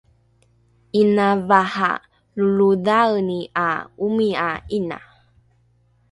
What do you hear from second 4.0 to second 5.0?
omia ’ina